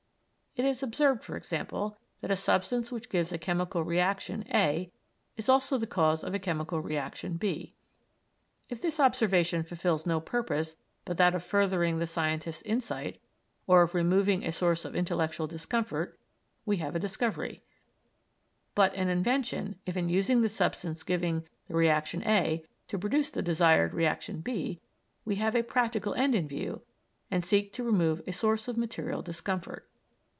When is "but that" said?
11.05-11.33